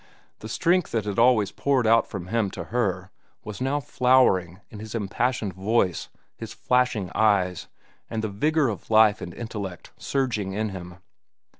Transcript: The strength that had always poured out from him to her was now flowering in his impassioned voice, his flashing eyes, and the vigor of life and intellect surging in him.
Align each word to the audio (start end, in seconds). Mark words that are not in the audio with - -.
The 0.39 0.49
strength 0.49 0.89
that 0.93 1.05
had 1.05 1.19
always 1.19 1.51
poured 1.51 1.85
out 1.85 2.07
from 2.07 2.25
him 2.29 2.49
to 2.57 2.63
her 2.73 3.11
was 3.43 3.61
now 3.61 3.79
flowering 3.79 4.59
in 4.71 4.79
his 4.79 4.95
impassioned 4.95 5.53
voice, 5.53 6.09
his 6.35 6.53
flashing 6.55 7.11
eyes, 7.13 7.67
and 8.09 8.23
the 8.23 8.27
vigor 8.27 8.67
of 8.67 8.89
life 8.89 9.21
and 9.21 9.31
intellect 9.31 9.91
surging 9.99 10.53
in 10.53 10.69
him. 10.69 10.95